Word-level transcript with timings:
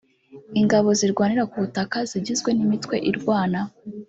Ingabo 0.59 0.89
zirwanira 0.99 1.43
ku 1.51 1.55
butaka 1.63 1.97
zigizwe 2.09 2.49
n’imitwe 2.53 2.95
irwana 3.11 3.59